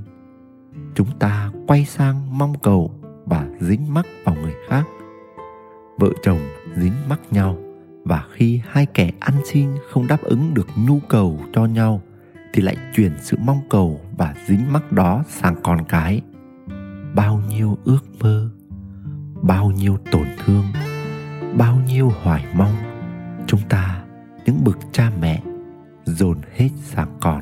chúng 0.96 1.08
ta 1.20 1.52
quay 1.68 1.86
sang 1.86 2.38
mong 2.38 2.54
cầu 2.60 3.00
và 3.26 3.48
dính 3.60 3.94
mắc 3.94 4.06
vào 4.24 4.36
người 4.36 4.54
khác. 4.70 4.84
Vợ 5.98 6.10
chồng 6.24 6.40
dính 6.76 6.94
mắc 7.10 7.20
nhau 7.32 7.58
và 8.10 8.26
khi 8.32 8.62
hai 8.70 8.86
kẻ 8.86 9.12
ăn 9.20 9.34
xin 9.46 9.70
không 9.90 10.08
đáp 10.08 10.22
ứng 10.22 10.54
được 10.54 10.68
nhu 10.76 11.00
cầu 11.00 11.40
cho 11.54 11.66
nhau, 11.66 12.02
thì 12.54 12.62
lại 12.62 12.78
chuyển 12.96 13.12
sự 13.22 13.38
mong 13.40 13.62
cầu 13.70 14.02
và 14.18 14.36
dính 14.48 14.74
mắc 14.74 14.92
đó 14.92 15.24
sang 15.28 15.56
con 15.64 15.86
cái. 15.90 16.22
Bao 17.16 17.42
nhiêu 17.50 17.78
ước 17.84 18.00
mơ, 18.20 18.50
bao 19.42 19.72
nhiêu 19.72 19.98
tổn 20.12 20.28
thương, 20.46 20.66
bao 21.58 21.80
nhiêu 21.88 22.12
hoài 22.24 22.46
mong, 22.54 22.76
chúng 23.48 23.62
ta, 23.70 24.04
những 24.46 24.64
bậc 24.64 24.78
cha 24.92 25.12
mẹ, 25.22 25.42
dồn 26.06 26.38
hết 26.56 26.70
sang 26.84 27.18
con. 27.22 27.42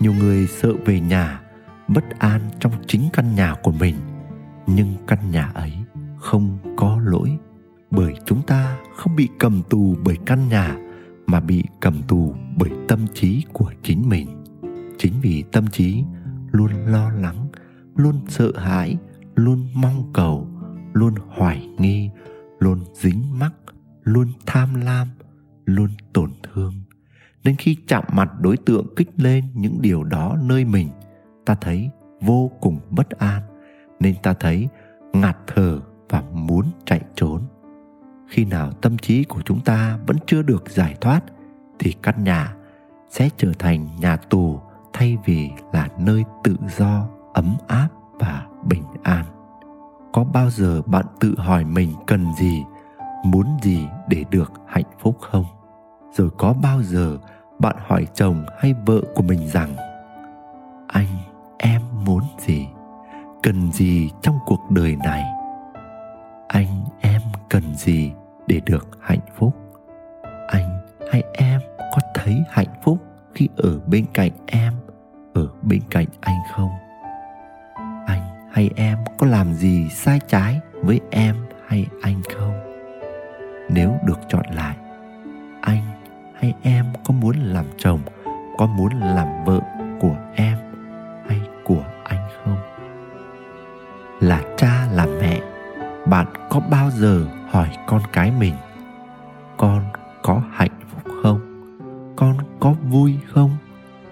Nhiều 0.00 0.12
người 0.12 0.46
sợ 0.46 0.72
về 0.84 1.00
nhà, 1.00 1.40
bất 1.88 2.18
an 2.18 2.40
trong 2.60 2.72
chính 2.86 3.02
căn 3.12 3.34
nhà 3.34 3.54
của 3.62 3.72
mình, 3.72 3.96
nhưng 4.66 4.94
căn 5.06 5.18
nhà 5.30 5.50
ấy 5.54 5.72
không 6.16 6.58
có 6.76 7.00
lỗi 7.04 7.38
bởi 7.96 8.14
chúng 8.24 8.42
ta 8.42 8.78
không 8.96 9.16
bị 9.16 9.28
cầm 9.38 9.62
tù 9.70 9.96
bởi 10.04 10.16
căn 10.26 10.48
nhà, 10.48 10.76
mà 11.26 11.40
bị 11.40 11.64
cầm 11.80 12.02
tù 12.08 12.34
bởi 12.58 12.70
tâm 12.88 13.06
trí 13.14 13.44
của 13.52 13.72
chính 13.82 14.08
mình. 14.08 14.44
Chính 14.98 15.12
vì 15.22 15.44
tâm 15.52 15.66
trí 15.66 16.04
luôn 16.50 16.70
lo 16.86 17.10
lắng, 17.10 17.48
luôn 17.96 18.20
sợ 18.28 18.52
hãi, 18.56 18.96
luôn 19.34 19.68
mong 19.74 20.10
cầu, 20.12 20.48
luôn 20.92 21.14
hoài 21.28 21.68
nghi, 21.78 22.10
luôn 22.58 22.78
dính 22.94 23.38
mắc, 23.38 23.52
luôn 24.02 24.28
tham 24.46 24.74
lam, 24.74 25.08
luôn 25.64 25.88
tổn 26.12 26.30
thương. 26.42 26.72
Nên 27.44 27.56
khi 27.56 27.76
chạm 27.86 28.04
mặt 28.12 28.30
đối 28.40 28.56
tượng 28.56 28.86
kích 28.96 29.10
lên 29.16 29.44
những 29.54 29.82
điều 29.82 30.04
đó 30.04 30.38
nơi 30.42 30.64
mình, 30.64 30.88
ta 31.44 31.54
thấy 31.54 31.90
vô 32.20 32.50
cùng 32.60 32.78
bất 32.90 33.10
an, 33.10 33.42
nên 34.00 34.14
ta 34.22 34.34
thấy 34.40 34.68
ngạt 35.12 35.36
thở 35.46 35.80
và 36.08 36.22
muốn 36.32 36.66
chạy 36.86 37.00
trốn 37.14 37.42
khi 38.28 38.44
nào 38.44 38.70
tâm 38.72 38.98
trí 38.98 39.24
của 39.24 39.40
chúng 39.44 39.60
ta 39.60 39.98
vẫn 40.06 40.16
chưa 40.26 40.42
được 40.42 40.70
giải 40.70 40.94
thoát, 41.00 41.20
thì 41.78 41.92
căn 42.02 42.24
nhà 42.24 42.54
sẽ 43.10 43.28
trở 43.36 43.52
thành 43.58 43.88
nhà 44.00 44.16
tù 44.16 44.60
thay 44.92 45.18
vì 45.24 45.50
là 45.72 45.88
nơi 45.98 46.24
tự 46.44 46.56
do, 46.78 47.06
ấm 47.34 47.56
áp 47.68 47.88
và 48.18 48.46
bình 48.64 48.84
an. 49.02 49.24
Có 50.12 50.24
bao 50.24 50.50
giờ 50.50 50.82
bạn 50.86 51.04
tự 51.20 51.34
hỏi 51.38 51.64
mình 51.64 51.92
cần 52.06 52.34
gì, 52.34 52.62
muốn 53.24 53.46
gì 53.62 53.88
để 54.08 54.24
được 54.30 54.52
hạnh 54.66 54.84
phúc 55.00 55.18
không? 55.20 55.44
Rồi 56.12 56.30
có 56.38 56.54
bao 56.62 56.82
giờ 56.82 57.18
bạn 57.58 57.76
hỏi 57.86 58.06
chồng 58.14 58.44
hay 58.58 58.74
vợ 58.86 59.00
của 59.14 59.22
mình 59.22 59.48
rằng, 59.48 59.76
anh, 60.88 61.06
em 61.58 61.82
muốn 62.04 62.22
gì? 62.38 62.68
Cần 63.42 63.72
gì 63.72 64.10
trong 64.22 64.38
cuộc 64.46 64.70
đời 64.70 64.96
này? 65.04 65.24
Anh, 66.48 66.84
em 67.00 67.13
cần 67.54 67.74
gì 67.74 68.12
để 68.46 68.60
được 68.66 68.88
hạnh 69.00 69.26
phúc? 69.36 69.54
Anh 70.48 70.86
hay 71.12 71.22
em 71.32 71.60
có 71.78 71.98
thấy 72.14 72.44
hạnh 72.50 72.74
phúc 72.82 72.98
khi 73.34 73.48
ở 73.56 73.80
bên 73.86 74.04
cạnh 74.14 74.30
em, 74.46 74.72
ở 75.34 75.48
bên 75.62 75.80
cạnh 75.90 76.06
anh 76.20 76.36
không? 76.54 76.70
Anh 78.06 78.48
hay 78.52 78.70
em 78.76 78.98
có 79.18 79.26
làm 79.26 79.54
gì 79.54 79.88
sai 79.88 80.20
trái 80.28 80.60
với 80.82 81.00
em 81.10 81.36
hay 81.68 81.86
anh 82.02 82.22
không? 82.36 82.54
Nếu 83.70 83.96
được 84.06 84.18
chọn 84.28 84.44
lại, 84.54 84.76
anh 85.60 85.82
hay 86.34 86.54
em 86.62 86.84
có 87.04 87.14
muốn 87.14 87.36
làm 87.36 87.64
chồng, 87.78 88.00
có 88.58 88.66
muốn 88.66 89.00
làm 89.00 89.44
vợ 89.44 89.60
của 90.00 90.16
em 90.34 90.58
hay 91.28 91.40
của 91.64 91.84
anh 92.04 92.28
không? 92.44 92.58
Là 94.20 94.42
cha, 94.56 94.88
là 94.92 95.06
mẹ, 95.06 95.40
bạn 96.06 96.26
có 96.50 96.60
bao 96.70 96.90
giờ 96.90 97.26
hỏi 97.54 97.68
con 97.86 98.02
cái 98.12 98.30
mình, 98.30 98.54
con 99.56 99.84
có 100.22 100.42
hạnh 100.52 100.80
phúc 100.88 101.14
không? 101.22 101.40
Con 102.16 102.36
có 102.60 102.74
vui 102.90 103.18
không? 103.32 103.56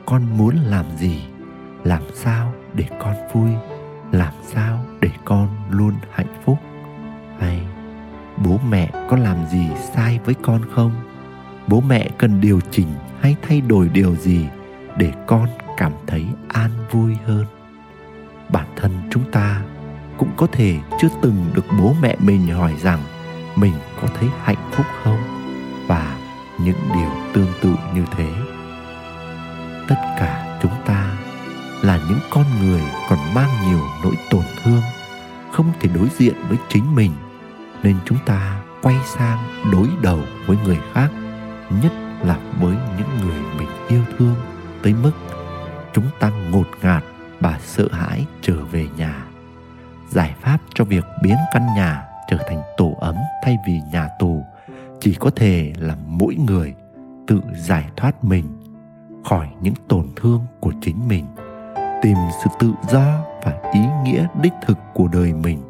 Con 0.07 0.39
muốn 0.39 0.57
làm 0.57 0.85
gì? 0.99 1.25
Làm 1.85 2.03
sao 2.15 2.53
để 2.75 2.85
con 3.01 3.15
vui? 3.33 3.51
Làm 4.13 4.33
sao 4.43 4.85
để 5.01 5.11
con 5.25 5.49
luôn 5.71 5.95
hạnh 6.13 6.43
phúc? 6.45 6.59
Hay 7.39 7.61
bố 8.45 8.61
mẹ 8.69 8.91
có 9.09 9.17
làm 9.17 9.47
gì 9.47 9.67
sai 9.95 10.21
với 10.25 10.35
con 10.43 10.61
không? 10.75 10.93
Bố 11.69 11.81
mẹ 11.81 12.09
cần 12.19 12.41
điều 12.41 12.61
chỉnh 12.71 12.89
hay 13.21 13.37
thay 13.49 13.61
đổi 13.61 13.89
điều 13.89 14.17
gì 14.17 14.47
để 14.97 15.13
con 15.27 15.49
cảm 15.77 15.93
thấy 16.07 16.27
an 16.49 16.71
vui 16.91 17.17
hơn? 17.27 17.47
Bản 18.53 18.67
thân 18.77 18.93
chúng 19.11 19.31
ta 19.33 19.63
cũng 20.19 20.31
có 20.37 20.47
thể 20.53 20.79
chưa 21.01 21.09
từng 21.23 21.45
được 21.55 21.65
bố 21.79 21.95
mẹ 22.03 22.17
mình 22.19 22.47
hỏi 22.47 22.75
rằng 22.83 22.99
mình 23.57 23.75
có 24.03 24.09
thấy 24.15 24.29
hạnh 24.43 24.71
phúc 24.73 24.87
không? 25.05 25.19
Và 25.87 26.17
những 26.59 26.79
điều 26.95 27.11
tương 27.33 27.53
tự 27.61 27.75
như 27.95 28.05
thế. 28.17 28.33
Tất 29.89 29.97
cả 30.19 30.59
chúng 30.63 30.73
ta 30.87 31.13
là 31.83 32.01
những 32.09 32.19
con 32.31 32.45
người 32.61 32.83
còn 33.09 33.35
mang 33.35 33.51
nhiều 33.69 33.81
nỗi 34.05 34.15
tổn 34.31 34.45
thương, 34.63 34.83
không 35.53 35.73
thể 35.81 35.89
đối 35.95 36.09
diện 36.19 36.35
với 36.49 36.59
chính 36.69 36.95
mình. 36.95 37.13
Nên 37.83 37.97
chúng 38.05 38.19
ta 38.27 38.63
quay 38.83 38.97
sang 39.07 39.39
đối 39.73 39.89
đầu 40.03 40.21
với 40.47 40.57
người 40.65 40.79
khác, 40.93 41.09
nhất 41.83 41.93
là 42.23 42.39
với 42.61 42.77
những 42.99 43.09
người 43.21 43.41
mình 43.59 43.69
yêu 43.89 44.03
thương 44.19 44.35
tới 44.83 44.95
mức 45.03 45.13
chúng 45.93 46.07
ta 46.21 46.31
ngột 46.51 46.67
ngạt 46.83 47.05
và 47.41 47.59
sợ 47.63 47.89
hãi 47.93 48.27
trở 48.43 48.65
về 48.65 48.89
nhà. 48.97 49.25
Giải 50.11 50.35
pháp 50.41 50.59
cho 50.75 50.85
việc 50.85 51.05
biến 51.23 51.37
căn 51.53 51.67
nhà 51.77 52.03
trở 52.33 52.39
thành 52.47 52.63
tổ 52.77 52.97
ấm 53.01 53.17
thay 53.43 53.59
vì 53.67 53.81
nhà 53.93 54.09
tù, 54.19 54.45
chỉ 55.01 55.15
có 55.15 55.31
thể 55.37 55.73
là 55.79 55.97
mỗi 56.07 56.35
người 56.35 56.75
tự 57.27 57.41
giải 57.57 57.85
thoát 57.97 58.25
mình 58.25 58.45
khỏi 59.25 59.49
những 59.61 59.75
tổn 59.89 60.07
thương 60.17 60.41
của 60.61 60.73
chính 60.81 61.09
mình, 61.09 61.25
tìm 62.03 62.17
sự 62.45 62.51
tự 62.59 62.73
do 62.91 63.25
và 63.45 63.71
ý 63.73 63.81
nghĩa 64.05 64.27
đích 64.43 64.53
thực 64.67 64.79
của 64.95 65.09
đời 65.09 65.33
mình 65.33 65.63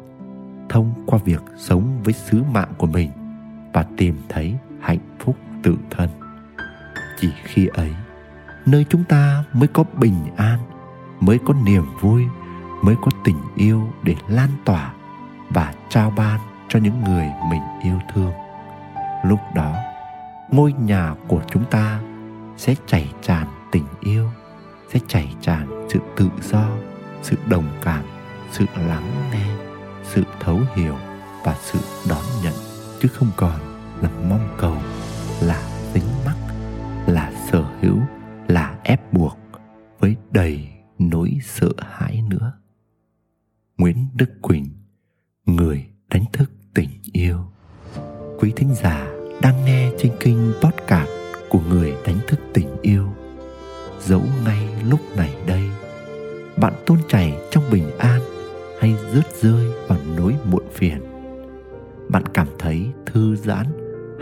thông 0.69 0.93
qua 1.05 1.19
việc 1.25 1.41
sống 1.57 1.99
với 2.03 2.13
sứ 2.13 2.43
mạng 2.43 2.73
của 2.77 2.87
mình 2.87 3.11
và 3.73 3.85
tìm 3.97 4.15
thấy 4.29 4.55
hạnh 4.81 5.17
phúc 5.19 5.35
tự 5.63 5.75
thân. 5.89 6.09
Chỉ 7.19 7.29
khi 7.43 7.67
ấy, 7.67 7.91
nơi 8.65 8.85
chúng 8.89 9.03
ta 9.03 9.43
mới 9.53 9.67
có 9.67 9.83
bình 9.97 10.17
an, 10.37 10.59
mới 11.19 11.39
có 11.45 11.53
niềm 11.65 11.83
vui, 12.01 12.23
mới 12.81 12.95
có 13.01 13.11
tình 13.23 13.37
yêu 13.55 13.89
để 14.03 14.15
lan 14.27 14.49
tỏa 14.65 14.93
và 15.49 15.73
trao 15.89 16.13
ban 16.17 16.39
cho 16.73 16.79
những 16.79 17.03
người 17.03 17.31
mình 17.49 17.61
yêu 17.83 17.99
thương. 18.13 18.31
Lúc 19.23 19.39
đó, 19.55 19.75
ngôi 20.51 20.73
nhà 20.73 21.15
của 21.27 21.41
chúng 21.47 21.63
ta 21.71 22.01
sẽ 22.57 22.75
chảy 22.87 23.13
tràn 23.21 23.47
tình 23.71 23.85
yêu, 24.01 24.29
sẽ 24.93 24.99
chảy 25.07 25.35
tràn 25.41 25.87
sự 25.89 25.99
tự 26.17 26.29
do, 26.41 26.69
sự 27.21 27.37
đồng 27.49 27.67
cảm, 27.81 28.03
sự 28.51 28.65
lắng 28.75 29.11
nghe, 29.31 29.45
sự 30.03 30.23
thấu 30.39 30.59
hiểu 30.75 30.95
và 31.43 31.55
sự 31.61 31.79
đón 32.09 32.23
nhận. 32.43 32.53
Chứ 33.01 33.07
không 33.07 33.29
còn 33.37 33.59
là 34.01 34.09
mong 34.29 34.55
cầu, 34.57 34.77
là 35.41 35.89
tính 35.93 36.07
mắc, 36.25 36.37
là 37.07 37.31
sở 37.51 37.61
hữu, 37.81 37.99
là 38.47 38.79
ép 38.83 39.13
buộc 39.13 39.37
với 39.99 40.15
đầy 40.31 40.69
nỗi 40.99 41.37
sợ 41.43 41.69
hãi 41.79 42.23
nữa. 42.29 42.53
Nguyễn 43.77 44.07
đức 44.13 44.29
quỳnh, 44.41 44.65
người 45.45 45.87
đánh 46.09 46.25
thức 46.33 46.51
tình 46.73 46.89
yêu. 47.11 47.37
Quý 48.39 48.53
thính 48.55 48.75
giả 48.75 49.07
đang 49.41 49.65
nghe 49.65 49.91
trên 49.97 50.11
kênh 50.19 50.37
podcast 50.61 51.09
của 51.49 51.59
người 51.69 51.93
đánh 52.05 52.17
thức 52.27 52.39
tình 52.53 52.67
yêu. 52.81 53.07
Dẫu 54.01 54.21
ngay 54.45 54.67
lúc 54.89 54.99
này 55.17 55.35
đây, 55.47 55.63
bạn 56.57 56.73
tôn 56.85 56.97
chảy 57.07 57.37
trong 57.51 57.63
bình 57.71 57.97
an 57.97 58.21
hay 58.79 58.95
rớt 59.13 59.35
rơi 59.41 59.67
vào 59.87 59.99
nỗi 60.17 60.35
muộn 60.45 60.63
phiền? 60.73 61.01
Bạn 62.09 62.23
cảm 62.33 62.47
thấy 62.59 62.87
thư 63.05 63.35
giãn 63.35 63.65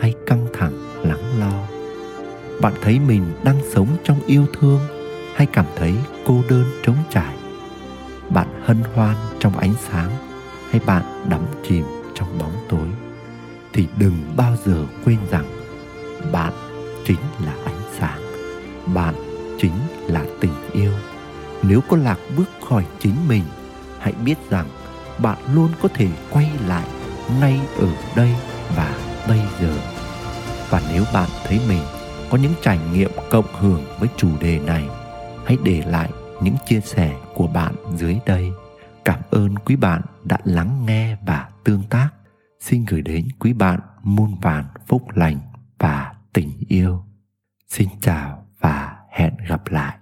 hay 0.01 0.13
căng 0.25 0.47
thẳng, 0.53 0.73
lắng 1.03 1.39
lo? 1.39 1.67
Bạn 2.61 2.73
thấy 2.81 2.99
mình 2.99 3.23
đang 3.43 3.59
sống 3.73 3.87
trong 4.03 4.19
yêu 4.25 4.45
thương 4.59 4.79
hay 5.35 5.47
cảm 5.53 5.65
thấy 5.75 5.93
cô 6.25 6.41
đơn 6.49 6.65
trống 6.83 6.97
trải? 7.09 7.35
Bạn 8.29 8.47
hân 8.65 8.77
hoan 8.95 9.15
trong 9.39 9.57
ánh 9.57 9.73
sáng 9.89 10.11
hay 10.69 10.81
bạn 10.85 11.03
đắm 11.29 11.41
chìm 11.63 11.83
trong 12.21 12.39
bóng 12.39 12.65
tối, 12.69 12.87
thì 13.73 13.87
đừng 13.97 14.33
bao 14.37 14.55
giờ 14.65 14.85
quên 15.05 15.17
rằng 15.31 15.45
bạn 16.31 16.53
chính 17.05 17.19
là 17.45 17.55
ánh 17.65 17.81
sáng, 17.99 18.21
bạn 18.93 19.15
chính 19.59 19.73
là 20.07 20.25
tình 20.39 20.53
yêu. 20.73 20.91
Nếu 21.63 21.81
có 21.89 21.97
lạc 21.97 22.17
bước 22.37 22.49
khỏi 22.69 22.85
chính 22.99 23.15
mình, 23.27 23.43
hãy 23.99 24.13
biết 24.25 24.35
rằng 24.49 24.67
bạn 25.17 25.37
luôn 25.53 25.69
có 25.81 25.89
thể 25.93 26.07
quay 26.29 26.49
lại 26.67 26.87
ngay 27.39 27.59
ở 27.79 27.87
đây 28.15 28.35
và 28.75 28.97
bây 29.27 29.39
giờ. 29.61 29.77
Và 30.69 30.81
nếu 30.93 31.03
bạn 31.13 31.29
thấy 31.47 31.59
mình 31.67 31.83
có 32.29 32.37
những 32.37 32.53
trải 32.61 32.79
nghiệm 32.93 33.11
cộng 33.29 33.55
hưởng 33.59 33.83
với 33.99 34.09
chủ 34.17 34.29
đề 34.39 34.59
này, 34.59 34.89
hãy 35.45 35.57
để 35.63 35.83
lại 35.87 36.09
những 36.41 36.55
chia 36.65 36.81
sẻ 36.81 37.15
của 37.33 37.47
bạn 37.47 37.75
dưới 37.97 38.17
đây 38.25 38.51
cảm 39.05 39.19
ơn 39.31 39.55
quý 39.55 39.75
bạn 39.75 40.01
đã 40.23 40.37
lắng 40.43 40.85
nghe 40.85 41.17
và 41.25 41.49
tương 41.63 41.83
tác. 41.89 42.09
Xin 42.59 42.85
gửi 42.85 43.01
đến 43.01 43.27
quý 43.39 43.53
bạn 43.53 43.79
muôn 44.03 44.39
vàn 44.41 44.65
phúc 44.87 45.03
lành 45.13 45.39
và 45.79 46.13
tình 46.33 46.51
yêu. 46.67 47.03
Xin 47.67 47.89
chào 48.01 48.45
và 48.59 48.97
hẹn 49.11 49.33
gặp 49.47 49.61
lại. 49.67 49.97